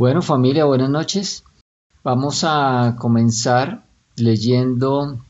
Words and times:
Bueno 0.00 0.22
familia, 0.22 0.64
buenas 0.64 0.88
noches. 0.88 1.44
Vamos 2.02 2.42
a 2.42 2.96
comenzar 2.98 3.82
leyendo 4.16 5.22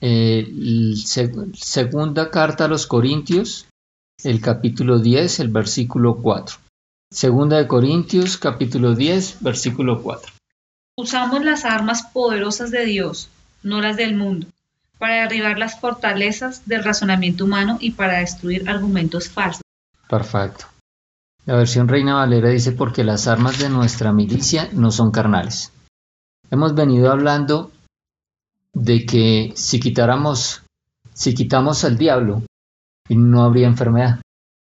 eh, 0.00 0.48
la 0.50 1.46
segunda 1.54 2.28
carta 2.28 2.64
a 2.64 2.68
los 2.68 2.88
Corintios, 2.88 3.68
el 4.24 4.40
capítulo 4.40 4.98
10, 4.98 5.38
el 5.38 5.48
versículo 5.50 6.16
4. 6.16 6.56
Segunda 7.08 7.58
de 7.58 7.68
Corintios, 7.68 8.36
capítulo 8.36 8.96
10, 8.96 9.44
versículo 9.44 10.02
4. 10.02 10.32
Usamos 10.96 11.44
las 11.44 11.64
armas 11.64 12.02
poderosas 12.02 12.72
de 12.72 12.86
Dios, 12.86 13.28
no 13.62 13.80
las 13.80 13.96
del 13.96 14.16
mundo, 14.16 14.48
para 14.98 15.20
derribar 15.20 15.56
las 15.56 15.78
fortalezas 15.78 16.66
del 16.66 16.82
razonamiento 16.82 17.44
humano 17.44 17.78
y 17.80 17.92
para 17.92 18.18
destruir 18.18 18.68
argumentos 18.68 19.28
falsos. 19.28 19.62
Perfecto. 20.08 20.66
La 21.50 21.56
versión 21.56 21.88
Reina 21.88 22.14
Valera 22.14 22.48
dice 22.48 22.70
porque 22.70 23.02
las 23.02 23.26
armas 23.26 23.58
de 23.58 23.68
nuestra 23.68 24.12
milicia 24.12 24.68
no 24.72 24.92
son 24.92 25.10
carnales. 25.10 25.72
Hemos 26.48 26.76
venido 26.76 27.10
hablando 27.10 27.72
de 28.72 29.04
que 29.04 29.52
si 29.56 29.80
quitáramos, 29.80 30.62
si 31.12 31.34
quitamos 31.34 31.82
al 31.82 31.98
diablo, 31.98 32.44
no 33.08 33.42
habría 33.42 33.66
enfermedad. 33.66 34.20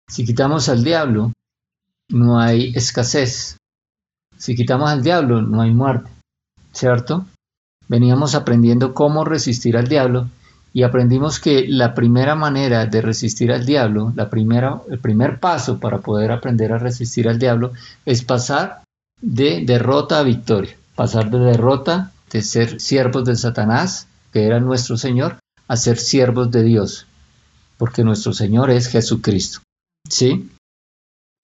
Si 0.09 0.25
quitamos 0.25 0.69
al 0.69 0.85
diablo, 0.85 1.33
no 2.09 2.39
hay 2.39 2.73
escasez. 2.77 3.57
Si 4.39 4.55
quitamos 4.55 4.89
al 4.89 5.03
diablo, 5.03 5.43
no 5.43 5.63
hay 5.63 5.73
muerte. 5.73 6.09
¿Cierto? 6.71 7.27
Veníamos 7.89 8.37
aprendiendo 8.37 8.95
cómo 8.95 9.25
resistir 9.25 9.77
al 9.77 9.89
diablo 9.89 10.29
y 10.77 10.83
aprendimos 10.83 11.41
que 11.41 11.65
la 11.67 11.95
primera 11.95 12.35
manera 12.35 12.85
de 12.85 13.01
resistir 13.01 13.51
al 13.51 13.65
diablo, 13.65 14.13
la 14.15 14.29
primera, 14.29 14.83
el 14.91 14.99
primer 14.99 15.41
paso 15.41 15.81
para 15.81 16.01
poder 16.01 16.31
aprender 16.31 16.71
a 16.71 16.77
resistir 16.77 17.31
al 17.31 17.39
diablo 17.39 17.73
es 18.05 18.23
pasar 18.23 18.83
de 19.23 19.63
derrota 19.65 20.19
a 20.19 20.23
victoria, 20.23 20.77
pasar 20.95 21.31
de 21.31 21.39
derrota 21.39 22.13
de 22.31 22.43
ser 22.43 22.79
siervos 22.79 23.25
de 23.25 23.37
Satanás, 23.37 24.07
que 24.35 24.45
era 24.45 24.61
nuestro 24.61 24.99
Señor, 24.99 25.39
a 25.67 25.79
ser 25.79 25.97
siervos 25.97 26.51
de 26.51 26.63
Dios, 26.63 27.07
porque 27.79 28.05
nuestro 28.05 28.35
Señor 28.35 28.71
es 28.71 28.89
Jesucristo. 28.89 29.61
¿Sí? 30.07 30.51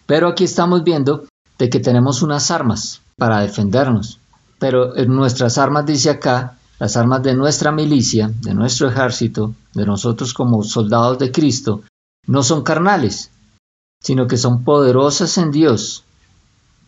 Pero 0.05 0.29
aquí 0.29 0.45
estamos 0.45 0.85
viendo 0.85 1.27
de 1.57 1.71
que 1.71 1.81
tenemos 1.81 2.21
unas 2.21 2.51
armas 2.51 3.01
para 3.17 3.41
defendernos. 3.41 4.19
Pero 4.59 4.93
nuestras 5.07 5.57
armas 5.57 5.87
dice 5.87 6.11
acá 6.11 6.59
las 6.83 6.97
armas 6.97 7.23
de 7.23 7.37
nuestra 7.37 7.71
milicia, 7.71 8.33
de 8.41 8.55
nuestro 8.55 8.89
ejército, 8.89 9.55
de 9.73 9.87
nosotros 9.87 10.35
como 10.35 10.65
soldados 10.65 11.17
de 11.17 11.31
Cristo, 11.31 11.83
no 12.27 12.43
son 12.43 12.65
carnales, 12.65 13.31
sino 14.03 14.27
que 14.27 14.37
son 14.37 14.65
poderosas 14.65 15.39
en 15.39 15.53
Dios 15.53 16.03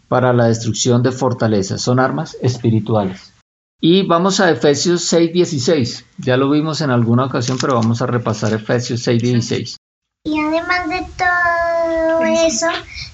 para 0.09 0.33
la 0.33 0.47
destrucción 0.47 1.05
de 1.05 1.13
fortalezas, 1.13 1.81
son 1.81 2.01
armas 2.01 2.37
espirituales. 2.43 3.33
Y 3.81 4.05
vamos 4.05 4.41
a 4.41 4.51
Efesios 4.51 5.05
6:16, 5.13 6.05
ya 6.19 6.37
lo 6.37 6.51
vimos 6.51 6.81
en 6.81 6.91
alguna 6.91 7.27
ocasión, 7.27 7.57
pero 7.61 7.75
vamos 7.75 8.03
a 8.03 8.07
repasar 8.07 8.53
Efesios 8.53 9.07
6:16. 9.07 9.77
Y 10.25 10.41
además 10.41 10.89
de 10.89 11.07
todo 11.17 12.25
eso, 12.49 12.67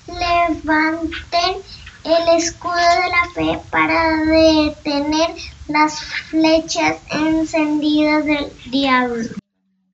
levanten 0.07 1.57
el 2.05 2.39
escudo 2.39 2.73
de 2.73 3.11
la 3.11 3.31
fe 3.35 3.61
para 3.71 4.17
detener 4.25 5.35
las 5.73 6.01
flechas 6.01 6.97
encendidas 7.11 8.25
del 8.25 8.47
diablo. 8.71 9.29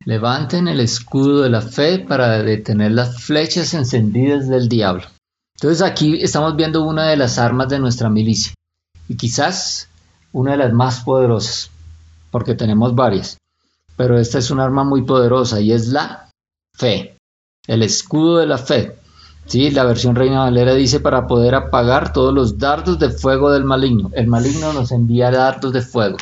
Levanten 0.04 0.68
el 0.68 0.80
escudo 0.80 1.42
de 1.42 1.50
la 1.50 1.60
fe 1.60 1.98
para 1.98 2.42
detener 2.42 2.92
las 2.92 3.22
flechas 3.22 3.74
encendidas 3.74 4.48
del 4.48 4.68
diablo. 4.68 5.06
Entonces 5.56 5.82
aquí 5.82 6.22
estamos 6.22 6.54
viendo 6.56 6.84
una 6.84 7.08
de 7.08 7.16
las 7.16 7.38
armas 7.38 7.68
de 7.68 7.78
nuestra 7.78 8.08
milicia 8.08 8.54
y 9.08 9.16
quizás 9.16 9.88
una 10.32 10.52
de 10.52 10.58
las 10.58 10.72
más 10.72 11.00
poderosas, 11.00 11.70
porque 12.30 12.54
tenemos 12.54 12.94
varias, 12.94 13.38
pero 13.96 14.18
esta 14.18 14.38
es 14.38 14.50
un 14.50 14.60
arma 14.60 14.84
muy 14.84 15.02
poderosa 15.02 15.60
y 15.60 15.72
es 15.72 15.88
la 15.88 16.30
fe, 16.74 17.16
el 17.66 17.82
escudo 17.82 18.38
de 18.38 18.46
la 18.46 18.58
fe. 18.58 18.96
Sí, 19.46 19.70
la 19.70 19.84
versión 19.84 20.16
Reina 20.16 20.40
Valera 20.40 20.74
dice 20.74 20.98
para 20.98 21.28
poder 21.28 21.54
apagar 21.54 22.12
todos 22.12 22.34
los 22.34 22.58
dardos 22.58 22.98
de 22.98 23.10
fuego 23.10 23.52
del 23.52 23.64
maligno. 23.64 24.10
El 24.12 24.26
maligno 24.26 24.72
nos 24.72 24.90
envía 24.90 25.30
dardos 25.30 25.72
de 25.72 25.82
fuego 25.82 26.16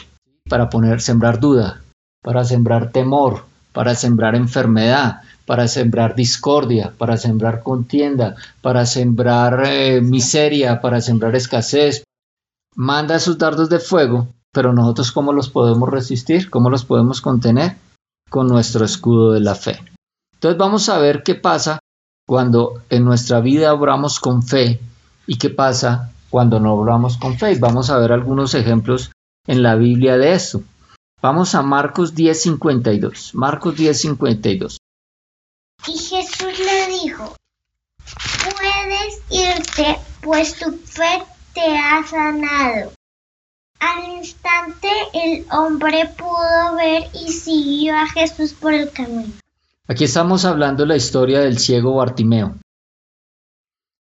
para 0.48 0.68
poner, 0.68 1.00
sembrar 1.00 1.40
duda, 1.40 1.80
para 2.22 2.44
sembrar 2.44 2.92
temor, 2.92 3.44
para 3.72 3.94
sembrar 3.94 4.34
enfermedad, 4.34 5.22
para 5.46 5.68
sembrar 5.68 6.14
discordia, 6.14 6.92
para 6.98 7.16
sembrar 7.16 7.62
contienda, 7.62 8.36
para 8.60 8.84
sembrar 8.84 9.62
eh, 9.66 10.02
miseria, 10.02 10.82
para 10.82 11.00
sembrar 11.00 11.34
escasez. 11.34 12.04
Manda 12.76 13.16
esos 13.16 13.38
dardos 13.38 13.70
de 13.70 13.78
fuego, 13.78 14.28
pero 14.52 14.74
nosotros 14.74 15.12
cómo 15.12 15.32
los 15.32 15.48
podemos 15.48 15.88
resistir, 15.88 16.50
cómo 16.50 16.68
los 16.68 16.84
podemos 16.84 17.22
contener 17.22 17.76
con 18.28 18.48
nuestro 18.48 18.84
escudo 18.84 19.32
de 19.32 19.40
la 19.40 19.54
fe. 19.54 19.80
Entonces 20.34 20.58
vamos 20.58 20.90
a 20.90 20.98
ver 20.98 21.22
qué 21.22 21.34
pasa 21.34 21.78
cuando 22.26 22.82
en 22.90 23.04
nuestra 23.04 23.40
vida 23.40 23.72
obramos 23.72 24.20
con 24.20 24.42
fe 24.42 24.80
y 25.26 25.36
qué 25.36 25.50
pasa 25.50 26.12
cuando 26.30 26.60
no 26.60 26.74
obramos 26.74 27.16
con 27.16 27.38
fe. 27.38 27.56
Vamos 27.58 27.90
a 27.90 27.98
ver 27.98 28.12
algunos 28.12 28.54
ejemplos 28.54 29.12
en 29.46 29.62
la 29.62 29.74
Biblia 29.74 30.16
de 30.16 30.32
eso. 30.32 30.62
Vamos 31.22 31.54
a 31.54 31.62
Marcos 31.62 32.14
10:52. 32.14 33.34
Marcos 33.34 33.76
10:52. 33.76 34.78
Y 35.86 35.98
Jesús 35.98 36.58
le 36.58 37.02
dijo, 37.02 37.36
puedes 38.42 39.22
irte, 39.30 39.98
pues 40.22 40.58
tu 40.58 40.72
fe 40.72 41.22
te 41.52 41.76
ha 41.76 42.02
sanado. 42.06 42.92
Al 43.80 44.04
instante 44.18 44.88
el 45.12 45.46
hombre 45.50 46.10
pudo 46.16 46.74
ver 46.76 47.10
y 47.12 47.30
siguió 47.32 47.94
a 47.96 48.06
Jesús 48.06 48.54
por 48.54 48.72
el 48.72 48.90
camino. 48.90 49.32
Aquí 49.86 50.04
estamos 50.04 50.46
hablando 50.46 50.86
la 50.86 50.96
historia 50.96 51.40
del 51.40 51.58
ciego 51.58 51.96
Bartimeo. 51.96 52.54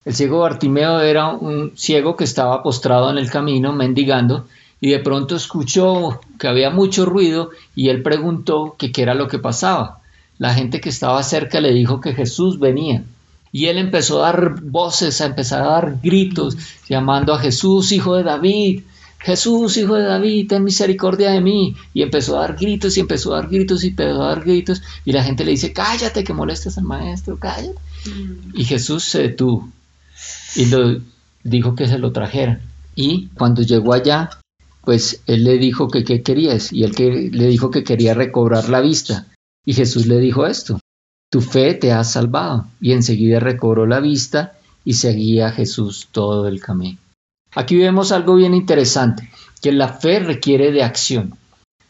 El 0.05 0.15
ciego 0.15 0.39
Bartimeo 0.39 1.01
era 1.01 1.31
un 1.31 1.77
ciego 1.77 2.15
que 2.15 2.23
estaba 2.23 2.63
postrado 2.63 3.11
en 3.11 3.19
el 3.19 3.29
camino 3.29 3.73
mendigando 3.73 4.47
y 4.81 4.91
de 4.91 5.01
pronto 5.01 5.35
escuchó 5.35 6.21
que 6.39 6.47
había 6.47 6.71
mucho 6.71 7.05
ruido 7.05 7.51
y 7.75 7.89
él 7.89 8.01
preguntó 8.05 8.77
qué 8.79 8.93
era 8.95 9.15
lo 9.15 9.27
que 9.27 9.41
pasaba. 9.41 10.03
La 10.39 10.55
gente 10.55 10.81
que 10.81 10.89
estaba 10.89 11.21
cerca 11.25 11.61
le 11.61 11.73
dijo 11.73 12.01
que 12.01 12.15
Jesús 12.15 12.61
venía 12.61 13.03
y 13.51 13.67
él 13.67 13.79
empezó 13.79 14.25
a 14.25 14.31
dar 14.31 14.61
voces, 14.63 15.21
a 15.21 15.27
empezar 15.27 15.63
a 15.63 15.73
dar 15.73 15.99
gritos, 16.01 16.57
llamando 16.89 17.35
a 17.35 17.41
Jesús, 17.41 17.91
hijo 17.91 18.15
de 18.15 18.23
David, 18.23 18.83
Jesús, 19.23 19.77
hijo 19.77 19.95
de 19.95 20.05
David, 20.05 20.49
ten 20.49 20.65
misericordia 20.65 21.31
de 21.31 21.41
mí. 21.41 21.77
Y 21.95 22.03
empezó 22.03 22.37
a 22.37 22.43
dar 22.43 22.57
gritos 22.57 22.97
y 22.97 23.01
empezó 23.01 23.35
a 23.35 23.41
dar 23.41 23.49
gritos 23.49 23.85
y 23.85 23.89
empezó 23.89 24.23
a 24.23 24.29
dar 24.29 24.41
gritos. 24.41 24.83
Y 25.05 25.13
la 25.13 25.23
gente 25.23 25.45
le 25.45 25.53
dice, 25.53 25.73
cállate, 25.73 26.25
que 26.25 26.33
molestas 26.33 26.79
al 26.79 26.85
maestro, 26.85 27.39
cállate. 27.39 27.79
Mm. 28.07 28.59
Y 28.59 28.65
Jesús 28.65 29.05
se 29.05 29.23
detuvo 29.23 29.69
y 30.57 30.67
lo 30.67 31.01
dijo 31.43 31.75
que 31.75 31.89
se 31.89 31.99
lo 31.99 32.13
trajera. 32.13 32.61
Y 32.95 33.29
cuando 33.29 33.63
llegó 33.63 33.95
allá, 33.95 34.31
pues 34.85 35.23
él 35.27 35.45
le 35.45 35.59
dijo 35.59 35.89
que 35.89 36.05
qué 36.05 36.23
querías. 36.23 36.73
Y 36.73 36.85
él 36.85 36.95
que, 36.95 37.31
le 37.33 37.47
dijo 37.47 37.71
que 37.71 37.85
quería 37.85 38.15
recobrar 38.15 38.69
la 38.69 38.81
vista. 38.81 39.27
Y 39.65 39.75
Jesús 39.75 40.07
le 40.07 40.19
dijo 40.19 40.47
esto, 40.47 40.81
tu 41.31 41.41
fe 41.41 41.75
te 41.75 41.93
ha 41.93 42.05
salvado. 42.05 42.67
Y 42.81 42.93
enseguida 42.93 43.41
recobró 43.41 43.87
la 43.87 44.01
vista 44.01 44.55
y 44.85 44.95
seguía 44.95 45.49
a 45.49 45.53
Jesús 45.53 46.09
todo 46.11 46.49
el 46.49 46.61
camino. 46.61 46.99
Aquí 47.55 47.77
vemos 47.77 48.13
algo 48.13 48.35
bien 48.35 48.55
interesante, 48.55 49.31
que 49.61 49.73
la 49.73 49.89
fe 49.89 50.19
requiere 50.21 50.73
de 50.73 50.83
acción. 50.83 51.37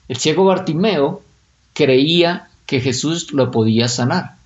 El 0.08 0.16
ciego 0.16 0.44
Bartimeo 0.44 1.22
creía 1.72 2.48
que 2.66 2.80
Jesús 2.80 3.32
lo 3.32 3.50
podía 3.50 3.88
sanar, 3.88 4.36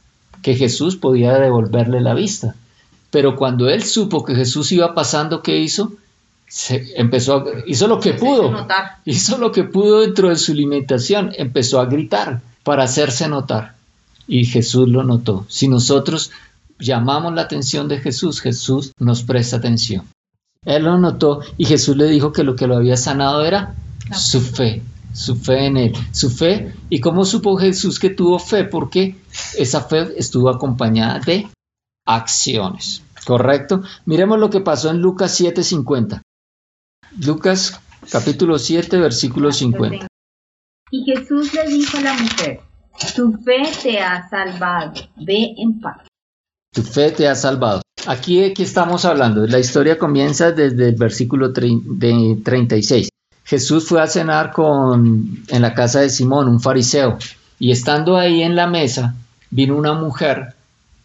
que 0.43 0.55
Jesús 0.55 0.97
podía 0.97 1.38
devolverle 1.38 2.00
la 2.00 2.15
vista. 2.15 2.55
Pero 3.10 3.37
cuando 3.37 3.69
él 3.69 3.82
supo 3.82 4.25
que 4.25 4.34
Jesús 4.34 4.72
iba 4.72 4.94
pasando, 4.94 5.43
¿qué 5.43 5.59
hizo? 5.59 5.93
Se 6.49 6.93
empezó 6.96 7.44
hizo 7.67 7.88
lo 7.88 7.99
que 7.99 8.12
pudo, 8.12 8.67
hizo 9.05 9.38
lo 9.38 9.50
que 9.50 9.64
pudo 9.64 10.02
dentro 10.02 10.29
de 10.29 10.37
su 10.37 10.55
limitación, 10.55 11.32
empezó 11.37 11.81
a 11.81 11.87
gritar 11.87 12.41
para 12.62 12.85
hacerse 12.85 13.29
notar. 13.29 13.75
Y 14.29 14.44
Jesús 14.44 14.88
lo 14.88 15.02
notó. 15.02 15.46
Si 15.49 15.67
nosotros 15.67 16.31
llamamos 16.79 17.35
la 17.35 17.43
atención 17.43 17.88
de 17.88 17.99
Jesús, 17.99 18.41
Jesús 18.41 18.93
nos 18.99 19.23
presta 19.23 19.56
atención. 19.56 20.05
Él 20.67 20.83
lo 20.83 20.99
notó 20.99 21.41
y 21.57 21.65
Jesús 21.65 21.97
le 21.97 22.07
dijo 22.07 22.33
que 22.33 22.43
lo 22.45 22.57
que 22.57 22.67
lo 22.67 22.77
había 22.77 22.97
sanado 22.97 23.45
era 23.45 23.75
su 24.13 24.41
fe, 24.41 24.83
su 25.15 25.37
fe 25.37 25.67
en 25.67 25.77
él, 25.77 25.93
su 26.13 26.29
fe. 26.29 26.75
¿Y 26.91 27.01
cómo 27.01 27.25
supo 27.25 27.57
Jesús 27.57 27.99
que 28.01 28.11
tuvo 28.11 28.39
fe? 28.39 28.65
Porque 28.65 29.17
esa 29.57 29.81
fe 29.83 30.13
estuvo 30.17 30.51
acompañada 30.51 31.21
de 31.21 31.49
acciones. 32.05 33.03
¿Correcto? 33.25 33.83
Miremos 34.05 34.39
lo 34.39 34.51
que 34.51 34.61
pasó 34.61 34.91
en 34.91 34.99
Lucas 34.99 35.41
7:50. 35.41 36.21
Lucas 37.25 37.81
capítulo 38.11 38.59
7, 38.59 38.99
versículo 38.99 39.53
50. 39.53 40.09
Y 40.91 41.05
Jesús 41.05 41.55
le 41.55 41.67
dijo 41.69 41.99
a 41.99 42.01
la 42.03 42.13
mujer, 42.15 42.61
tu 43.15 43.33
fe 43.45 43.63
te 43.83 44.01
ha 44.01 44.29
salvado, 44.29 44.95
ve 45.17 45.55
en 45.59 45.81
paz. 45.81 46.07
Tu 46.76 46.82
fe 46.82 47.11
te 47.11 47.26
ha 47.26 47.34
salvado. 47.34 47.81
Aquí, 48.06 48.44
aquí 48.44 48.62
estamos 48.62 49.06
hablando. 49.06 49.46
La 49.46 49.58
historia 49.58 49.99
comienza 49.99 50.52
desde 50.52 50.90
el 50.90 50.94
versículo 50.94 51.55
36. 51.55 53.08
Jesús 53.46 53.88
fue 53.88 54.02
a 54.02 54.06
cenar 54.06 54.52
con, 54.52 55.43
en 55.49 55.62
la 55.62 55.73
casa 55.73 56.00
de 56.00 56.11
Simón, 56.11 56.49
un 56.49 56.61
fariseo, 56.61 57.17
y 57.58 57.70
estando 57.70 58.19
ahí 58.19 58.43
en 58.43 58.56
la 58.56 58.67
mesa, 58.67 59.14
vino 59.49 59.75
una 59.75 59.94
mujer 59.94 60.55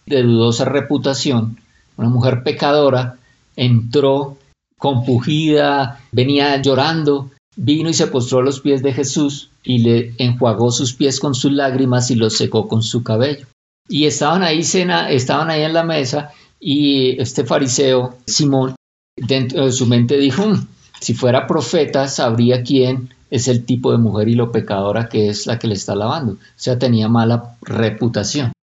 de 0.06 0.24
dudosa 0.24 0.66
reputación, 0.66 1.58
una 1.96 2.10
mujer 2.10 2.44
pecadora, 2.44 3.16
entró 3.56 4.38
compugida, 4.78 6.02
venía 6.12 6.62
llorando, 6.62 7.32
vino 7.56 7.90
y 7.90 7.94
se 7.94 8.08
postró 8.08 8.40
a 8.40 8.44
los 8.44 8.60
pies 8.60 8.84
de 8.84 8.92
Jesús 8.92 9.52
y 9.64 9.78
le 9.78 10.16
enjuagó 10.18 10.70
sus 10.70 10.94
pies 10.94 11.22
con 11.22 11.34
sus 11.34 11.54
lágrimas 11.54 12.12
y 12.12 12.16
los 12.16 12.36
secó 12.36 12.68
con 12.68 12.84
su 12.84 13.04
cabello. 13.04 13.48
Y 13.92 14.06
estaban 14.06 14.42
ahí, 14.42 14.64
cena, 14.64 15.10
estaban 15.10 15.50
ahí 15.50 15.64
en 15.64 15.74
la 15.74 15.84
mesa 15.84 16.32
y 16.62 17.22
este 17.22 17.44
fariseo, 17.44 18.16
Simón, 18.26 18.76
dentro 19.18 19.66
de 19.66 19.72
su 19.74 19.86
mente 19.86 20.18
dijo, 20.18 20.48
mm, 20.48 20.66
si 21.02 21.14
fuera 21.14 21.46
profeta, 21.46 22.08
sabría 22.08 22.64
quién 22.64 23.10
es 23.30 23.50
el 23.50 23.66
tipo 23.66 23.92
de 23.92 23.98
mujer 23.98 24.30
y 24.30 24.36
lo 24.36 24.50
pecadora 24.50 25.10
que 25.10 25.28
es 25.28 25.46
la 25.46 25.60
que 25.60 25.68
le 25.68 25.74
está 25.74 25.94
lavando. 25.94 26.34
O 26.34 26.38
sea, 26.56 26.80
tenía 26.80 27.10
mala 27.10 27.58
reputación. 27.64 28.54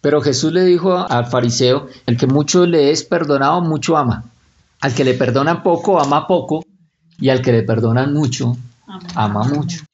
Pero 0.00 0.22
Jesús 0.22 0.50
le 0.50 0.64
dijo 0.64 0.96
al 0.96 1.26
fariseo, 1.26 1.88
el 2.06 2.16
que 2.16 2.26
mucho 2.26 2.64
le 2.64 2.90
es 2.90 3.04
perdonado, 3.04 3.60
mucho 3.60 3.98
ama. 3.98 4.24
Al 4.80 4.94
que 4.94 5.04
le 5.04 5.12
perdonan 5.12 5.62
poco, 5.62 6.00
ama 6.00 6.26
poco, 6.26 6.64
y 7.18 7.28
al 7.28 7.42
que 7.42 7.52
le 7.52 7.64
perdonan 7.64 8.14
mucho, 8.14 8.56
ama, 9.14 9.44
mucho. 9.44 9.84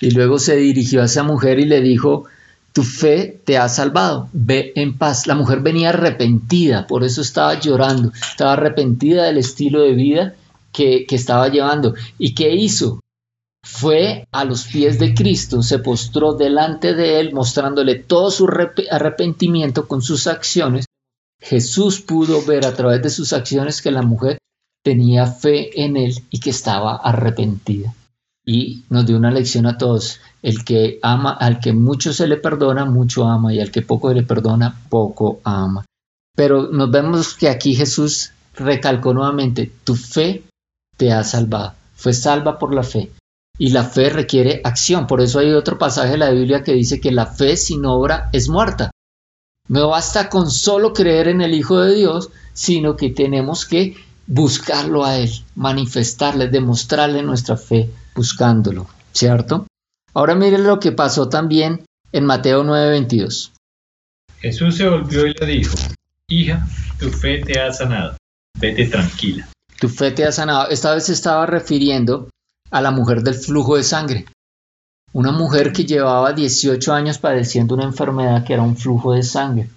Y 0.00 0.12
luego 0.12 0.38
se 0.38 0.56
dirigió 0.56 1.02
a 1.02 1.04
esa 1.04 1.24
mujer 1.24 1.58
y 1.58 1.66
le 1.66 1.82
dijo, 1.82 2.24
tu 2.74 2.82
fe 2.82 3.40
te 3.46 3.56
ha 3.56 3.70
salvado, 3.70 4.28
ve 4.34 4.72
en 4.76 4.98
paz. 4.98 5.26
La 5.26 5.34
mujer 5.34 5.60
venía 5.60 5.88
arrepentida, 5.88 6.86
por 6.86 7.04
eso 7.04 7.22
estaba 7.22 7.58
llorando, 7.58 8.12
estaba 8.12 8.52
arrepentida 8.52 9.24
del 9.24 9.38
estilo 9.38 9.80
de 9.80 9.94
vida 9.94 10.34
que, 10.72 11.06
que 11.06 11.16
estaba 11.16 11.48
llevando. 11.48 11.94
¿Y 12.18 12.34
qué 12.34 12.54
hizo? 12.54 13.00
Fue 13.62 14.28
a 14.30 14.44
los 14.44 14.64
pies 14.64 14.98
de 14.98 15.14
Cristo, 15.14 15.62
se 15.62 15.78
postró 15.78 16.34
delante 16.34 16.94
de 16.94 17.20
él, 17.20 17.32
mostrándole 17.32 17.94
todo 17.94 18.30
su 18.30 18.46
arrepentimiento 18.90 19.88
con 19.88 20.02
sus 20.02 20.26
acciones 20.26 20.84
Jesús 21.44 22.00
pudo 22.00 22.42
ver 22.42 22.64
a 22.64 22.74
través 22.74 23.02
de 23.02 23.10
sus 23.10 23.34
acciones 23.34 23.82
que 23.82 23.90
la 23.90 24.00
mujer 24.00 24.38
tenía 24.82 25.26
fe 25.26 25.84
en 25.84 25.98
él 25.98 26.14
y 26.30 26.40
que 26.40 26.50
estaba 26.50 26.96
arrepentida. 26.96 27.94
Y 28.46 28.84
nos 28.90 29.06
dio 29.06 29.16
una 29.16 29.30
lección 29.30 29.66
a 29.66 29.78
todos. 29.78 30.20
El 30.42 30.64
que 30.64 30.98
ama, 31.02 31.32
al 31.32 31.60
que 31.60 31.72
mucho 31.72 32.12
se 32.12 32.26
le 32.26 32.36
perdona, 32.36 32.84
mucho 32.84 33.24
ama, 33.24 33.54
y 33.54 33.60
al 33.60 33.70
que 33.70 33.82
poco 33.82 34.10
se 34.10 34.16
le 34.16 34.22
perdona, 34.22 34.82
poco 34.88 35.40
ama. 35.44 35.84
Pero 36.36 36.68
nos 36.68 36.90
vemos 36.90 37.34
que 37.34 37.48
aquí 37.48 37.74
Jesús 37.74 38.32
recalcó 38.54 39.14
nuevamente, 39.14 39.70
tu 39.84 39.94
fe 39.94 40.42
te 40.96 41.12
ha 41.12 41.24
salvado. 41.24 41.74
Fue 41.94 42.12
salva 42.12 42.58
por 42.58 42.74
la 42.74 42.82
fe. 42.82 43.10
Y 43.56 43.70
la 43.70 43.84
fe 43.84 44.10
requiere 44.10 44.60
acción. 44.64 45.06
Por 45.06 45.20
eso 45.20 45.38
hay 45.38 45.52
otro 45.52 45.78
pasaje 45.78 46.12
de 46.12 46.18
la 46.18 46.30
Biblia 46.30 46.62
que 46.62 46.72
dice 46.72 47.00
que 47.00 47.12
la 47.12 47.26
fe 47.26 47.56
sin 47.56 47.84
obra 47.86 48.28
es 48.32 48.48
muerta. 48.48 48.90
No 49.68 49.88
basta 49.88 50.28
con 50.28 50.50
solo 50.50 50.92
creer 50.92 51.28
en 51.28 51.40
el 51.40 51.54
Hijo 51.54 51.80
de 51.80 51.94
Dios, 51.94 52.30
sino 52.52 52.96
que 52.96 53.10
tenemos 53.10 53.64
que 53.64 53.96
buscarlo 54.26 55.04
a 55.04 55.16
Él, 55.18 55.30
manifestarle, 55.54 56.48
demostrarle 56.48 57.22
nuestra 57.22 57.56
fe 57.56 57.90
buscándolo, 58.14 58.86
¿cierto? 59.12 59.66
Ahora 60.14 60.34
miren 60.34 60.64
lo 60.64 60.78
que 60.78 60.92
pasó 60.92 61.28
también 61.28 61.84
en 62.12 62.24
Mateo 62.24 62.62
9:22. 62.62 63.52
Jesús 64.40 64.76
se 64.76 64.88
volvió 64.88 65.26
y 65.26 65.34
le 65.34 65.46
dijo, 65.46 65.74
hija, 66.28 66.66
tu 66.98 67.10
fe 67.10 67.38
te 67.38 67.58
ha 67.58 67.72
sanado, 67.72 68.16
vete 68.60 68.86
tranquila. 68.86 69.48
Tu 69.80 69.88
fe 69.88 70.12
te 70.12 70.24
ha 70.24 70.32
sanado. 70.32 70.68
Esta 70.68 70.94
vez 70.94 71.06
se 71.06 71.12
estaba 71.12 71.46
refiriendo 71.46 72.28
a 72.70 72.80
la 72.80 72.90
mujer 72.90 73.22
del 73.22 73.34
flujo 73.34 73.76
de 73.76 73.82
sangre. 73.82 74.26
Una 75.12 75.32
mujer 75.32 75.72
que 75.72 75.84
llevaba 75.84 76.32
18 76.32 76.92
años 76.92 77.18
padeciendo 77.18 77.74
una 77.74 77.84
enfermedad 77.84 78.44
que 78.44 78.52
era 78.52 78.62
un 78.62 78.76
flujo 78.76 79.12
de 79.12 79.22
sangre, 79.22 79.68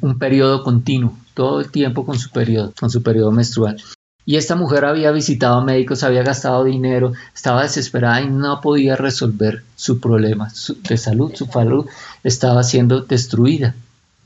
un 0.00 0.18
periodo 0.18 0.62
continuo, 0.62 1.16
todo 1.34 1.60
el 1.60 1.70
tiempo 1.70 2.06
con 2.06 2.18
su 2.18 2.30
periodo, 2.30 2.72
con 2.78 2.90
su 2.90 3.02
periodo 3.02 3.30
menstrual. 3.32 3.82
Y 4.26 4.36
esta 4.36 4.56
mujer 4.56 4.84
había 4.84 5.10
visitado 5.10 5.62
médicos, 5.62 6.02
había 6.02 6.22
gastado 6.22 6.64
dinero, 6.64 7.12
estaba 7.34 7.62
desesperada 7.62 8.22
y 8.22 8.28
no 8.28 8.60
podía 8.60 8.96
resolver 8.96 9.62
su 9.76 10.00
problema 10.00 10.50
de 10.88 10.96
salud. 10.96 11.32
Su 11.34 11.46
salud 11.46 11.86
estaba 12.22 12.62
siendo 12.62 13.02
destruida. 13.02 13.74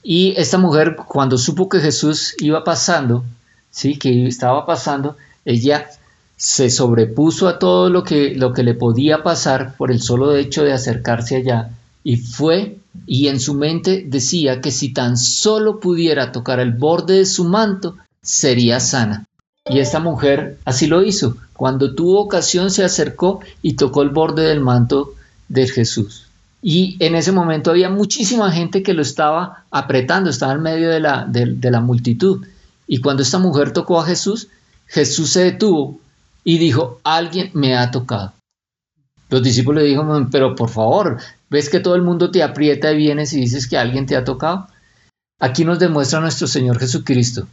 Y 0.03 0.35
esta 0.37 0.59
mujer, 0.59 0.97
cuando 0.97 1.37
supo 1.37 1.69
que 1.69 1.81
Jesús 1.81 2.35
iba 2.39 2.63
pasando, 2.63 3.25
sí, 3.71 3.99
que 3.99 4.27
estaba 4.29 4.65
pasando, 4.65 5.17
ella 5.45 5.89
se 6.37 6.71
sobrepuso 6.71 7.49
a 7.49 7.59
todo 7.59 7.91
lo 7.91 8.05
que, 8.05 8.35
lo 8.37 8.53
que 8.53 8.63
le 8.63 8.75
podía 8.75 9.25
pasar 9.25 9.75
por 9.77 9.91
el 9.91 10.01
solo 10.01 10.37
hecho 10.37 10.63
de 10.63 10.73
acercarse 10.73 11.37
allá 11.37 11.71
y 12.05 12.17
fue 12.17 12.79
y 13.07 13.29
en 13.29 13.41
su 13.41 13.55
mente 13.55 14.05
decía 14.07 14.61
que 14.61 14.71
si 14.71 14.93
tan 14.93 15.17
solo 15.17 15.81
pudiera 15.81 16.33
tocar 16.33 16.61
el 16.61 16.73
borde 16.73 17.19
de 17.19 17.27
su 17.27 17.45
manto, 17.45 17.97
sería 18.23 18.81
sana. 18.81 19.25
Y 19.71 19.81
esta 19.81 20.01
mujer 20.01 20.59
así 20.65 20.87
lo 20.87 21.03
hizo. 21.03 21.37
Cuando 21.53 21.95
tuvo 21.95 22.21
ocasión 22.21 22.71
se 22.71 22.85
acercó 22.85 23.41
y 23.63 23.75
tocó 23.75 24.03
el 24.03 24.11
borde 24.11 24.45
del 24.45 24.61
manto 24.61 25.15
de 25.49 25.67
Jesús. 25.67 26.27
Y 26.63 26.97
en 27.01 27.15
ese 27.15 27.33
momento 27.33 27.71
había 27.71 27.89
muchísima 27.89 28.51
gente 28.51 28.83
que 28.83 28.95
lo 28.95 29.03
estaba 29.03 29.65
apretando, 29.71 30.31
estaba 30.31 30.53
en 30.55 30.63
medio 30.63 30.91
de 30.91 31.01
la, 31.01 31.81
multitud. 31.81 32.47
Y 32.87 33.01
cuando 33.01 33.23
esta 33.23 33.39
mujer 33.39 33.73
tocó 33.73 34.01
a 34.01 34.07
Jesús, 34.07 34.49
Jesús 34.87 35.31
se 35.31 35.45
detuvo 35.45 36.01
y 36.43 36.59
dijo, 36.59 37.01
alguien 37.05 37.51
me 37.55 37.77
ha 37.77 37.91
tocado. 37.91 38.33
Los 39.31 39.43
discípulos 39.43 39.83
le 39.83 39.91
dijeron, 39.91 40.31
pero 40.31 40.55
por 40.57 40.71
favor, 40.71 41.19
¿ves 41.51 41.69
que 41.69 41.81
todo 41.81 41.95
el 41.95 42.03
mundo 42.03 42.31
te 42.31 42.43
aprieta 42.43 42.91
y 42.93 42.97
vienes 42.97 43.33
y 43.35 43.41
dices 43.41 43.69
que 43.69 43.77
alguien 43.77 44.07
te 44.07 44.17
ha 44.17 44.25
tocado? 44.25 44.69
Aquí 45.39 45.65
nos 45.65 45.79
demuestra 45.79 46.21
nuestro 46.21 46.47
Señor 46.47 46.79
Jesucristo 46.79 47.47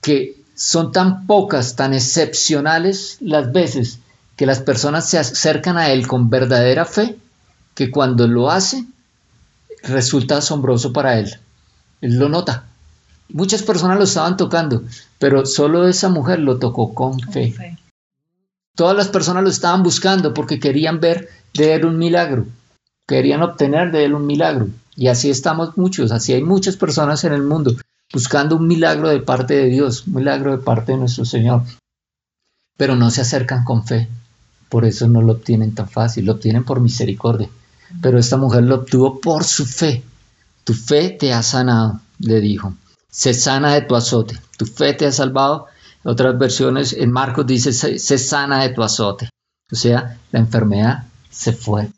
que 0.00 0.36
son 0.58 0.90
tan 0.90 1.26
pocas, 1.26 1.76
tan 1.76 1.94
excepcionales 1.94 3.16
las 3.20 3.52
veces 3.52 4.00
que 4.34 4.44
las 4.44 4.58
personas 4.58 5.08
se 5.08 5.16
acercan 5.16 5.78
a 5.78 5.90
Él 5.90 6.08
con 6.08 6.30
verdadera 6.30 6.84
fe, 6.84 7.16
que 7.76 7.92
cuando 7.92 8.26
lo 8.26 8.50
hace 8.50 8.84
resulta 9.84 10.38
asombroso 10.38 10.92
para 10.92 11.16
Él. 11.20 11.38
Él 12.00 12.18
lo 12.18 12.28
nota. 12.28 12.64
Muchas 13.28 13.62
personas 13.62 13.98
lo 13.98 14.04
estaban 14.04 14.36
tocando, 14.36 14.82
pero 15.20 15.46
solo 15.46 15.86
esa 15.86 16.08
mujer 16.08 16.40
lo 16.40 16.58
tocó 16.58 16.92
con, 16.92 17.20
fe. 17.20 17.54
Todas 18.74 18.96
las 18.96 19.08
personas 19.08 19.44
lo 19.44 19.50
estaban 19.50 19.84
buscando 19.84 20.34
porque 20.34 20.58
querían 20.58 20.98
ver 20.98 21.28
de 21.54 21.74
él 21.74 21.84
un 21.84 21.98
milagro, 21.98 22.46
querían 23.06 23.42
obtener 23.42 23.92
de 23.92 24.04
él 24.04 24.14
un 24.14 24.26
milagro. 24.26 24.68
Y 24.96 25.06
así 25.06 25.30
estamos 25.30 25.76
muchos, 25.76 26.10
así 26.10 26.32
hay 26.32 26.42
muchas 26.42 26.76
personas 26.76 27.22
en 27.22 27.32
el 27.32 27.42
mundo 27.42 27.76
buscando 28.12 28.56
un 28.56 28.66
milagro 28.66 29.08
de 29.08 29.20
parte 29.20 29.54
de 29.54 29.66
Dios, 29.66 30.06
un 30.06 30.14
milagro 30.14 30.52
de 30.56 30.62
parte 30.62 30.92
de 30.92 30.98
nuestro 30.98 31.24
Señor. 31.24 31.62
Pero 32.76 32.96
no 32.96 33.10
se 33.10 33.22
acercan 33.22 33.64
con 33.64 33.84
fe, 33.84 34.08
por 34.68 34.84
eso 34.84 35.08
no 35.08 35.22
lo 35.22 35.32
obtienen 35.32 35.74
tan 35.74 35.88
fácil, 35.88 36.26
lo 36.26 36.32
obtienen 36.32 36.64
por 36.64 36.80
misericordia. 36.80 37.48
Pero 38.02 38.18
esta 38.18 38.36
mujer 38.36 38.64
lo 38.64 38.76
obtuvo 38.76 39.20
por 39.20 39.44
su 39.44 39.64
fe. 39.64 40.02
Tu 40.64 40.74
fe 40.74 41.10
te 41.10 41.32
ha 41.32 41.42
sanado, 41.42 42.00
le 42.18 42.40
dijo. 42.40 42.74
Se 43.10 43.32
sana 43.32 43.74
de 43.74 43.82
tu 43.82 43.96
azote. 43.96 44.38
Tu 44.58 44.66
fe 44.66 44.92
te 44.92 45.06
ha 45.06 45.12
salvado 45.12 45.66
otras 46.04 46.38
versiones, 46.38 46.92
en 46.92 47.10
Marcos 47.10 47.46
dice, 47.46 47.72
se, 47.72 48.18
sana 48.18 48.62
de 48.62 48.70
tu 48.70 48.82
azote. 48.82 49.28
O 49.70 49.76
sea, 49.76 50.18
la 50.30 50.38
enfermedad 50.38 51.04
se 51.30 51.52
fue. 51.52 51.90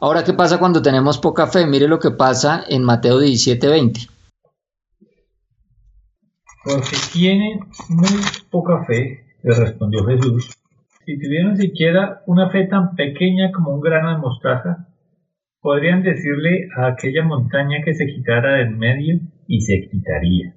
Ahora, 0.00 0.24
¿qué 0.24 0.32
pasa 0.32 0.58
cuando 0.58 0.82
tenemos 0.82 1.18
poca 1.18 1.46
fe? 1.46 1.66
Mire 1.66 1.88
lo 1.88 1.98
que 1.98 2.10
pasa 2.10 2.64
en 2.68 2.84
Mateo 2.84 3.20
17:20. 3.20 4.08
Porque 6.68 6.96
tienen 7.12 7.60
muy 7.88 8.20
poca 8.50 8.84
fe, 8.84 9.24
le 9.42 9.54
respondió 9.54 10.04
Jesús. 10.04 10.50
Si 11.06 11.18
tuvieran 11.18 11.56
siquiera 11.56 12.22
una 12.26 12.50
fe 12.50 12.66
tan 12.66 12.94
pequeña 12.94 13.50
como 13.52 13.74
un 13.74 13.80
grano 13.80 14.10
de 14.10 14.18
mostaza, 14.18 14.88
podrían 15.60 16.02
decirle 16.02 16.68
a 16.76 16.88
aquella 16.88 17.24
montaña 17.24 17.78
que 17.82 17.94
se 17.94 18.06
quitara 18.06 18.56
del 18.56 18.76
medio 18.76 19.18
y 19.46 19.62
se 19.62 19.88
quitaría. 19.90 20.54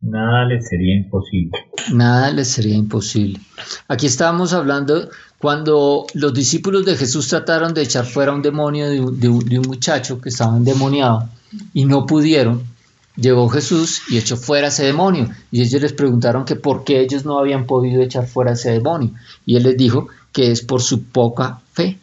Nada 0.00 0.46
les 0.46 0.66
sería 0.68 0.96
imposible. 0.96 1.58
Nada 1.92 2.32
les 2.32 2.48
sería 2.48 2.74
imposible. 2.74 3.38
Aquí 3.86 4.06
estábamos 4.06 4.52
hablando 4.52 5.10
cuando 5.38 6.06
los 6.14 6.34
discípulos 6.34 6.84
de 6.84 6.96
Jesús 6.96 7.28
trataron 7.28 7.74
de 7.74 7.82
echar 7.82 8.04
fuera 8.04 8.32
un 8.32 8.42
demonio 8.42 8.88
de 8.88 9.28
un, 9.28 9.44
muchacho 9.66 10.20
que 10.20 10.30
estaba 10.30 10.56
endemoniado 10.56 11.28
y 11.72 11.84
no 11.84 12.06
pudieron. 12.06 12.71
Llegó 13.16 13.48
Jesús 13.48 14.02
y 14.08 14.16
echó 14.18 14.36
fuera 14.36 14.68
ese 14.68 14.84
demonio. 14.84 15.28
Y 15.50 15.62
ellos 15.62 15.82
les 15.82 15.92
preguntaron 15.92 16.44
que 16.44 16.56
por 16.56 16.84
qué 16.84 17.00
ellos 17.00 17.24
no 17.24 17.38
habían 17.38 17.66
podido 17.66 18.02
echar 18.02 18.26
fuera 18.26 18.52
ese 18.52 18.70
demonio. 18.70 19.12
Y 19.44 19.56
él 19.56 19.64
les 19.64 19.76
dijo 19.76 20.08
que 20.32 20.50
es 20.50 20.62
por 20.62 20.82
su 20.82 21.04
poca 21.04 21.60
fe, 21.72 21.98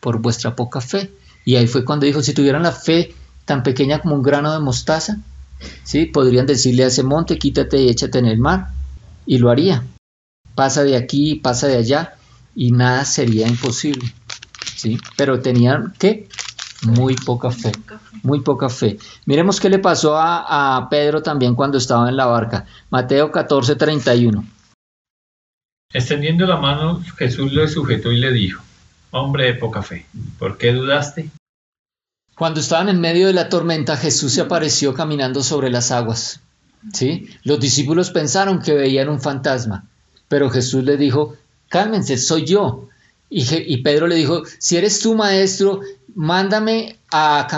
por 0.00 0.20
vuestra 0.20 0.54
poca 0.54 0.80
fe. 0.80 1.10
Y 1.44 1.56
ahí 1.56 1.66
fue 1.66 1.84
cuando 1.84 2.06
dijo, 2.06 2.22
si 2.22 2.32
tuvieran 2.32 2.62
la 2.62 2.72
fe 2.72 3.14
tan 3.44 3.62
pequeña 3.62 4.00
como 4.00 4.14
un 4.14 4.22
grano 4.22 4.52
de 4.52 4.60
mostaza, 4.60 5.18
¿sí? 5.82 6.06
Podrían 6.06 6.46
decirle 6.46 6.84
a 6.84 6.88
ese 6.88 7.02
monte, 7.02 7.38
quítate 7.38 7.82
y 7.82 7.88
échate 7.88 8.18
en 8.18 8.26
el 8.26 8.38
mar, 8.38 8.68
y 9.26 9.38
lo 9.38 9.50
haría. 9.50 9.84
Pasa 10.54 10.84
de 10.84 10.96
aquí, 10.96 11.34
pasa 11.34 11.66
de 11.66 11.76
allá, 11.76 12.14
y 12.54 12.70
nada 12.70 13.04
sería 13.04 13.48
imposible, 13.48 14.14
¿sí? 14.76 14.98
Pero 15.16 15.40
tenían, 15.40 15.92
¿qué? 15.98 16.28
Muy 16.84 17.16
poca 17.16 17.50
fe, 17.50 17.72
muy 18.22 18.40
poca 18.40 18.68
fe. 18.68 18.98
Miremos 19.26 19.58
qué 19.58 19.70
le 19.70 19.78
pasó 19.78 20.16
a, 20.16 20.76
a 20.76 20.88
Pedro 20.88 21.22
también 21.22 21.54
cuando 21.54 21.78
estaba 21.78 22.08
en 22.08 22.16
la 22.16 22.26
barca. 22.26 22.66
Mateo 22.90 23.30
14, 23.30 23.76
31. 23.76 24.44
Extendiendo 25.92 26.46
la 26.46 26.56
mano, 26.56 27.00
Jesús 27.16 27.52
le 27.52 27.68
sujetó 27.68 28.10
y 28.10 28.18
le 28.18 28.32
dijo, 28.32 28.62
Hombre 29.12 29.46
de 29.46 29.54
poca 29.54 29.80
fe, 29.82 30.06
¿por 30.40 30.58
qué 30.58 30.72
dudaste? 30.72 31.30
Cuando 32.36 32.58
estaban 32.58 32.88
en 32.88 33.00
medio 33.00 33.28
de 33.28 33.32
la 33.32 33.48
tormenta, 33.48 33.96
Jesús 33.96 34.32
se 34.32 34.40
apareció 34.40 34.92
caminando 34.92 35.42
sobre 35.42 35.70
las 35.70 35.92
aguas. 35.92 36.40
¿sí? 36.92 37.28
Los 37.44 37.60
discípulos 37.60 38.10
pensaron 38.10 38.60
que 38.60 38.74
veían 38.74 39.08
un 39.08 39.20
fantasma, 39.20 39.86
pero 40.26 40.50
Jesús 40.50 40.82
le 40.82 40.96
dijo, 40.96 41.36
cálmense, 41.68 42.16
soy 42.16 42.44
yo. 42.44 42.88
Y, 43.30 43.78
Pedro 43.78 44.06
le 44.06 44.14
dijo, 44.14 44.42
si 44.58 44.76
eres 44.76 45.00
tú, 45.00 45.14
maestro, 45.14 45.80
mándame 46.14 46.98
a 47.10 47.48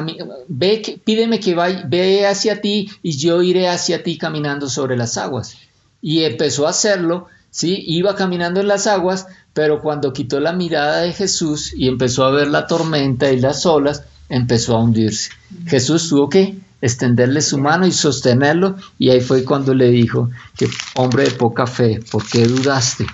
ve, 0.48 1.00
pídeme 1.04 1.38
que 1.38 1.54
vaya, 1.54 1.84
ve 1.86 2.26
hacia 2.26 2.60
ti 2.60 2.90
y 3.02 3.16
yo 3.18 3.42
iré 3.42 3.68
hacia 3.68 4.02
ti 4.02 4.16
caminando 4.16 4.68
sobre 4.68 4.96
las 4.96 5.18
aguas. 5.18 5.58
Y 6.00 6.22
empezó 6.22 6.66
a 6.66 6.70
hacerlo, 6.70 7.26
¿sí? 7.50 7.82
Iba 7.86 8.14
caminando 8.14 8.60
en 8.60 8.68
las 8.68 8.86
aguas, 8.86 9.26
pero 9.52 9.80
cuando 9.80 10.12
quitó 10.12 10.40
la 10.40 10.52
mirada 10.52 11.00
de 11.00 11.12
Jesús 11.12 11.74
y 11.76 11.88
empezó 11.88 12.24
a 12.24 12.30
ver 12.30 12.48
la 12.48 12.66
tormenta 12.66 13.30
y 13.30 13.40
las 13.40 13.66
olas, 13.66 14.04
empezó 14.28 14.76
a 14.76 14.82
hundirse. 14.82 15.30
Jesús 15.66 16.08
tuvo 16.08 16.28
que 16.28 16.56
extenderle 16.80 17.40
su 17.42 17.58
mano 17.58 17.86
y 17.86 17.92
sostenerlo 17.92 18.76
y 18.98 19.10
ahí 19.10 19.20
fue 19.20 19.44
cuando 19.44 19.74
le 19.74 19.88
dijo 19.90 20.30
que 20.56 20.68
hombre 20.94 21.24
de 21.24 21.30
poca 21.32 21.66
fe, 21.66 22.00
¿por 22.10 22.26
qué 22.26 22.46
dudaste? 22.46 23.06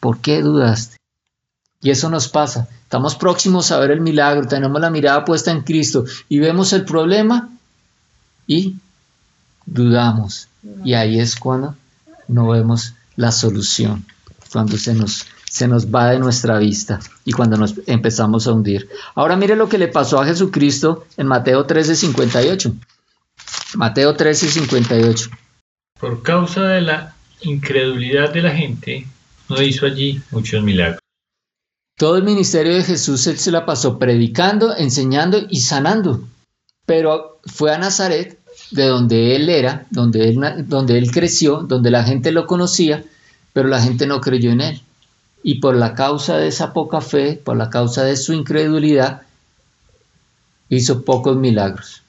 ¿Por 0.00 0.20
qué 0.20 0.42
dudaste? 0.42 0.96
Y 1.80 1.90
eso 1.90 2.08
nos 2.08 2.28
pasa. 2.28 2.68
Estamos 2.82 3.16
próximos 3.16 3.70
a 3.70 3.78
ver 3.78 3.90
el 3.90 4.00
milagro, 4.00 4.46
tenemos 4.46 4.80
la 4.80 4.90
mirada 4.90 5.24
puesta 5.24 5.50
en 5.50 5.62
Cristo 5.62 6.04
y 6.28 6.38
vemos 6.38 6.72
el 6.72 6.84
problema 6.84 7.50
y 8.46 8.76
dudamos. 9.66 10.48
Y 10.84 10.94
ahí 10.94 11.20
es 11.20 11.36
cuando 11.36 11.74
no 12.28 12.48
vemos 12.48 12.94
la 13.16 13.32
solución, 13.32 14.04
cuando 14.52 14.76
se 14.76 14.94
nos 14.94 15.26
se 15.56 15.68
nos 15.68 15.86
va 15.86 16.10
de 16.10 16.18
nuestra 16.18 16.58
vista 16.58 17.00
y 17.24 17.32
cuando 17.32 17.56
nos 17.56 17.74
empezamos 17.86 18.46
a 18.46 18.52
hundir. 18.52 18.90
Ahora 19.14 19.36
mire 19.36 19.56
lo 19.56 19.70
que 19.70 19.78
le 19.78 19.88
pasó 19.88 20.20
a 20.20 20.26
Jesucristo 20.26 21.06
en 21.16 21.28
Mateo 21.28 21.66
13:58. 21.66 22.74
Mateo 23.74 24.14
13:58. 24.14 25.30
Por 25.98 26.22
causa 26.22 26.62
de 26.64 26.82
la 26.82 27.14
incredulidad 27.40 28.32
de 28.34 28.42
la 28.42 28.50
gente, 28.50 29.06
no 29.48 29.62
hizo 29.62 29.86
allí 29.86 30.20
muchos 30.30 30.62
milagros. 30.62 31.00
Todo 31.96 32.16
el 32.16 32.24
ministerio 32.24 32.74
de 32.74 32.82
Jesús 32.82 33.26
él 33.26 33.38
se 33.38 33.50
la 33.50 33.64
pasó 33.64 33.98
predicando, 33.98 34.76
enseñando 34.76 35.38
y 35.48 35.60
sanando. 35.60 36.20
Pero 36.84 37.40
fue 37.46 37.72
a 37.74 37.78
Nazaret, 37.78 38.38
de 38.70 38.84
donde 38.86 39.34
él 39.34 39.48
era, 39.48 39.86
donde 39.90 40.28
él, 40.28 40.66
donde 40.68 40.98
él 40.98 41.10
creció, 41.10 41.62
donde 41.62 41.90
la 41.90 42.04
gente 42.04 42.32
lo 42.32 42.46
conocía, 42.46 43.04
pero 43.52 43.68
la 43.68 43.80
gente 43.80 44.06
no 44.06 44.20
creyó 44.20 44.50
en 44.50 44.60
él 44.60 44.82
y 45.46 45.60
por 45.60 45.76
la 45.76 45.94
causa 45.94 46.38
de 46.38 46.48
esa 46.48 46.72
poca 46.72 47.00
fe, 47.00 47.40
por 47.42 47.56
la 47.56 47.70
causa 47.70 48.02
de 48.02 48.16
su 48.16 48.32
incredulidad, 48.32 49.22
hizo 50.68 51.04
pocos 51.04 51.36
milagros. 51.36 52.02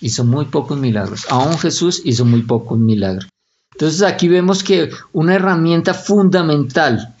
Hizo 0.00 0.24
muy 0.24 0.46
pocos 0.46 0.76
milagros. 0.76 1.24
Aún 1.30 1.56
Jesús 1.56 2.02
hizo 2.04 2.24
muy 2.24 2.42
pocos 2.42 2.80
milagros. 2.80 3.28
Entonces 3.70 4.02
aquí 4.02 4.26
vemos 4.26 4.64
que 4.64 4.90
una 5.12 5.36
herramienta 5.36 5.94
fundamental 5.94 7.14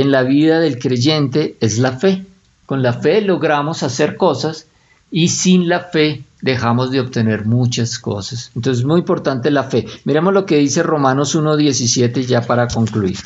en 0.00 0.12
la 0.12 0.22
vida 0.22 0.60
del 0.60 0.78
creyente 0.78 1.56
es 1.58 1.78
la 1.78 1.90
fe. 1.98 2.24
Con 2.66 2.82
la 2.82 2.92
fe 2.92 3.20
logramos 3.20 3.82
hacer 3.82 4.16
cosas 4.16 4.68
y 5.10 5.28
sin 5.28 5.68
la 5.68 5.80
fe 5.80 6.22
dejamos 6.40 6.92
de 6.92 7.00
obtener 7.00 7.46
muchas 7.46 7.98
cosas. 7.98 8.52
Entonces 8.54 8.82
es 8.82 8.86
muy 8.86 9.00
importante 9.00 9.50
la 9.50 9.64
fe. 9.64 9.86
Miremos 10.04 10.32
lo 10.32 10.46
que 10.46 10.58
dice 10.58 10.84
Romanos 10.84 11.34
1.17 11.34 12.26
ya 12.26 12.42
para 12.42 12.68
concluir. 12.68 13.18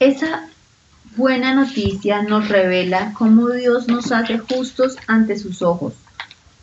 Esa 0.00 0.48
buena 1.16 1.54
noticia 1.54 2.22
nos 2.22 2.48
revela 2.48 3.12
cómo 3.16 3.50
Dios 3.50 3.86
nos 3.86 4.10
hace 4.10 4.38
justos 4.38 4.96
ante 5.06 5.38
sus 5.38 5.62
ojos, 5.62 5.92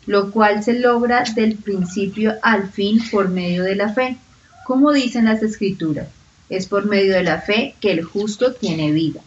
lo 0.04 0.30
cual 0.30 0.62
se 0.62 0.78
logra 0.78 1.24
del 1.34 1.56
principio 1.56 2.34
al 2.42 2.68
fin 2.68 3.00
por 3.10 3.30
medio 3.30 3.62
de 3.62 3.76
la 3.76 3.94
fe, 3.94 4.18
como 4.66 4.92
dicen 4.92 5.24
las 5.24 5.42
escrituras. 5.42 6.08
Es 6.52 6.66
por 6.66 6.84
medio 6.84 7.14
de 7.14 7.22
la 7.22 7.40
fe 7.40 7.74
que 7.80 7.92
el 7.92 8.04
justo 8.04 8.52
tiene 8.52 8.92
vida. 8.92 9.22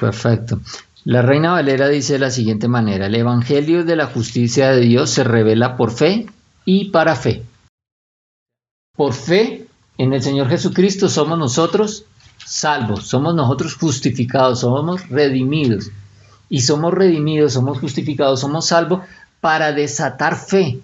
Perfecto. 0.00 0.58
La 1.04 1.20
Reina 1.20 1.52
Valera 1.52 1.86
dice 1.88 2.14
de 2.14 2.18
la 2.18 2.30
siguiente 2.30 2.66
manera, 2.66 3.08
el 3.08 3.14
Evangelio 3.14 3.84
de 3.84 3.94
la 3.94 4.06
justicia 4.06 4.70
de 4.70 4.80
Dios 4.80 5.10
se 5.10 5.22
revela 5.22 5.76
por 5.76 5.90
fe 5.92 6.24
y 6.64 6.86
para 6.86 7.14
fe. 7.14 7.42
Por 8.96 9.12
fe 9.12 9.66
en 9.98 10.14
el 10.14 10.22
Señor 10.22 10.48
Jesucristo 10.48 11.10
somos 11.10 11.38
nosotros 11.38 12.06
salvos, 12.42 13.06
somos 13.06 13.34
nosotros 13.34 13.74
justificados, 13.74 14.60
somos 14.60 15.06
redimidos. 15.10 15.90
Y 16.48 16.62
somos 16.62 16.94
redimidos, 16.94 17.52
somos 17.52 17.80
justificados, 17.80 18.40
somos 18.40 18.68
salvos 18.68 19.02
para 19.42 19.72
desatar 19.72 20.36
fe, 20.36 20.80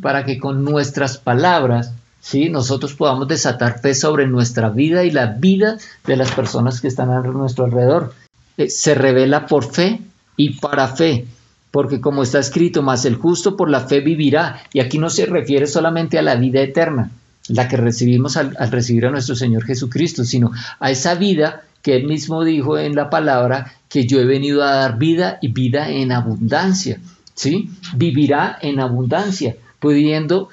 para 0.00 0.24
que 0.24 0.38
con 0.38 0.64
nuestras 0.64 1.18
palabras, 1.18 1.92
¿sí? 2.20 2.48
nosotros 2.48 2.94
podamos 2.94 3.28
desatar 3.28 3.80
fe 3.80 3.94
sobre 3.94 4.26
nuestra 4.26 4.70
vida 4.70 5.04
y 5.04 5.10
la 5.10 5.26
vida 5.26 5.78
de 6.06 6.16
las 6.16 6.32
personas 6.32 6.80
que 6.80 6.88
están 6.88 7.10
a 7.10 7.20
nuestro 7.20 7.64
alrededor. 7.64 8.14
Eh, 8.56 8.68
se 8.68 8.94
revela 8.94 9.46
por 9.46 9.72
fe 9.72 10.00
y 10.36 10.60
para 10.60 10.88
fe, 10.88 11.26
porque 11.70 12.00
como 12.00 12.22
está 12.22 12.38
escrito, 12.38 12.82
más 12.82 13.04
el 13.04 13.16
justo 13.16 13.56
por 13.56 13.70
la 13.70 13.80
fe 13.80 14.00
vivirá. 14.00 14.62
Y 14.72 14.80
aquí 14.80 14.98
no 14.98 15.10
se 15.10 15.26
refiere 15.26 15.66
solamente 15.66 16.18
a 16.18 16.22
la 16.22 16.36
vida 16.36 16.60
eterna, 16.60 17.10
la 17.48 17.68
que 17.68 17.76
recibimos 17.76 18.36
al, 18.36 18.54
recibir 18.70 19.06
a 19.06 19.10
nuestro 19.10 19.34
Señor 19.34 19.64
Jesucristo, 19.64 20.24
sino 20.24 20.50
a 20.78 20.90
esa 20.90 21.14
vida 21.14 21.62
que 21.82 21.96
Él 21.96 22.06
mismo 22.06 22.44
dijo 22.44 22.78
en 22.78 22.94
la 22.94 23.08
palabra 23.08 23.72
que 23.88 24.06
yo 24.06 24.20
he 24.20 24.26
venido 24.26 24.62
a 24.62 24.74
dar 24.74 24.98
vida 24.98 25.38
y 25.40 25.48
vida 25.48 25.90
en 25.90 26.12
abundancia. 26.12 27.00
¿sí? 27.34 27.70
Vivirá 27.94 28.58
en 28.60 28.80
abundancia, 28.80 29.56
pudiendo 29.78 30.48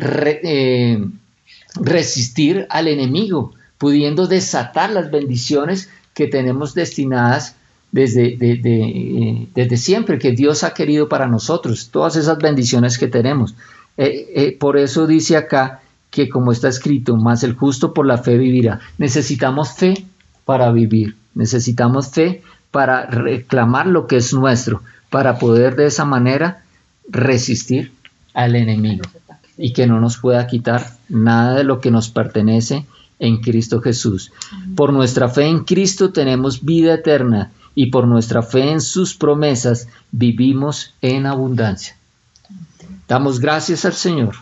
eh, 0.00 1.04
resistir 1.80 2.66
al 2.70 2.88
enemigo, 2.88 3.52
pudiendo 3.78 4.26
desatar 4.26 4.90
las 4.90 5.10
bendiciones 5.10 5.90
que 6.14 6.26
tenemos 6.26 6.74
destinadas 6.74 7.56
desde, 7.92 8.36
eh, 8.40 9.48
desde 9.54 9.76
siempre, 9.76 10.18
que 10.18 10.32
Dios 10.32 10.64
ha 10.64 10.74
querido 10.74 11.08
para 11.08 11.26
nosotros, 11.26 11.88
todas 11.90 12.16
esas 12.16 12.38
bendiciones 12.38 12.98
que 12.98 13.08
tenemos. 13.08 13.54
Eh, 13.96 14.56
por 14.58 14.76
eso 14.76 15.06
dice 15.06 15.36
acá 15.36 15.80
que 16.10 16.28
como 16.28 16.52
está 16.52 16.68
escrito, 16.68 17.16
más 17.16 17.42
el 17.42 17.54
justo 17.54 17.92
por 17.94 18.06
la 18.06 18.18
fe 18.18 18.36
vivirá. 18.36 18.80
Necesitamos 18.98 19.72
fe 19.72 20.06
para 20.44 20.70
vivir, 20.72 21.16
necesitamos 21.34 22.08
fe 22.08 22.42
para 22.70 23.06
reclamar 23.06 23.86
lo 23.86 24.06
que 24.06 24.16
es 24.16 24.32
nuestro, 24.32 24.82
para 25.10 25.38
poder 25.38 25.76
de 25.76 25.86
esa 25.86 26.04
manera 26.04 26.62
resistir 27.08 27.92
al 28.34 28.56
enemigo 28.56 29.04
y 29.58 29.72
que 29.72 29.86
no 29.86 30.00
nos 30.00 30.18
pueda 30.18 30.46
quitar 30.46 30.86
nada 31.08 31.54
de 31.54 31.64
lo 31.64 31.80
que 31.80 31.90
nos 31.90 32.08
pertenece 32.10 32.86
en 33.18 33.40
Cristo 33.40 33.80
Jesús. 33.80 34.32
Por 34.74 34.92
nuestra 34.92 35.28
fe 35.28 35.46
en 35.46 35.64
Cristo 35.64 36.12
tenemos 36.12 36.64
vida 36.64 36.94
eterna 36.94 37.52
y 37.74 37.86
por 37.86 38.06
nuestra 38.06 38.42
fe 38.42 38.70
en 38.70 38.80
sus 38.80 39.14
promesas 39.14 39.88
vivimos 40.10 40.94
en 41.00 41.26
abundancia. 41.26 41.96
Damos 43.08 43.40
gracias 43.40 43.84
al 43.84 43.94
Señor 43.94 44.34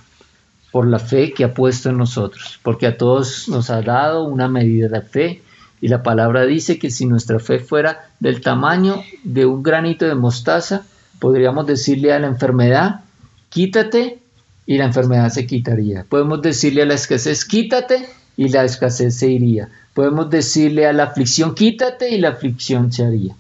por 0.72 0.88
la 0.88 0.98
fe 0.98 1.32
que 1.32 1.44
ha 1.44 1.54
puesto 1.54 1.90
en 1.90 1.98
nosotros, 1.98 2.58
porque 2.62 2.86
a 2.86 2.96
todos 2.96 3.48
nos 3.48 3.70
ha 3.70 3.80
dado 3.82 4.24
una 4.24 4.48
medida 4.48 4.88
de 4.88 5.02
fe 5.02 5.42
y 5.80 5.88
la 5.88 6.02
palabra 6.02 6.46
dice 6.46 6.78
que 6.78 6.90
si 6.90 7.06
nuestra 7.06 7.38
fe 7.38 7.58
fuera 7.60 8.08
del 8.18 8.40
tamaño 8.40 9.02
de 9.22 9.46
un 9.46 9.62
granito 9.62 10.06
de 10.06 10.14
mostaza, 10.14 10.82
podríamos 11.20 11.66
decirle 11.66 12.12
a 12.12 12.18
la 12.18 12.26
enfermedad, 12.26 13.02
quítate 13.50 14.23
y 14.66 14.78
la 14.78 14.86
enfermedad 14.86 15.30
se 15.30 15.46
quitaría. 15.46 16.04
Podemos 16.08 16.42
decirle 16.42 16.82
a 16.82 16.86
la 16.86 16.94
escasez, 16.94 17.44
quítate 17.44 18.06
y 18.36 18.48
la 18.48 18.64
escasez 18.64 19.16
se 19.16 19.30
iría. 19.30 19.68
Podemos 19.92 20.30
decirle 20.30 20.86
a 20.86 20.92
la 20.92 21.04
aflicción, 21.04 21.54
quítate 21.54 22.10
y 22.10 22.18
la 22.18 22.30
aflicción 22.30 22.92
se 22.92 23.04
haría. 23.04 23.34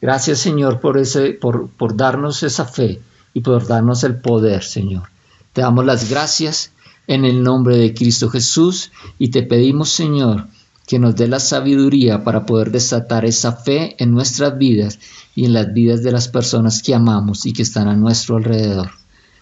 Gracias 0.00 0.38
Señor 0.38 0.80
por, 0.80 0.98
ese, 0.98 1.30
por, 1.30 1.68
por 1.70 1.96
darnos 1.96 2.42
esa 2.42 2.64
fe 2.64 3.00
y 3.32 3.40
por 3.40 3.66
darnos 3.66 4.04
el 4.04 4.16
poder, 4.16 4.62
Señor. 4.62 5.04
Te 5.52 5.62
damos 5.62 5.86
las 5.86 6.10
gracias 6.10 6.72
en 7.06 7.24
el 7.24 7.42
nombre 7.42 7.76
de 7.76 7.94
Cristo 7.94 8.28
Jesús 8.28 8.90
y 9.18 9.28
te 9.28 9.42
pedimos, 9.42 9.90
Señor, 9.90 10.48
que 10.86 10.98
nos 10.98 11.16
dé 11.16 11.28
la 11.28 11.40
sabiduría 11.40 12.24
para 12.24 12.46
poder 12.46 12.70
desatar 12.70 13.24
esa 13.24 13.52
fe 13.52 13.96
en 13.98 14.12
nuestras 14.12 14.56
vidas 14.58 14.98
y 15.34 15.44
en 15.44 15.52
las 15.52 15.72
vidas 15.72 16.02
de 16.02 16.12
las 16.12 16.28
personas 16.28 16.82
que 16.82 16.94
amamos 16.94 17.46
y 17.46 17.52
que 17.52 17.62
están 17.62 17.88
a 17.88 17.96
nuestro 17.96 18.36
alrededor. 18.36 18.90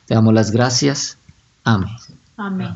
Te 0.07 0.15
damos 0.15 0.35
las 0.35 0.51
gracias. 0.51 1.17
Amén. 1.65 1.89
Amén. 2.37 2.75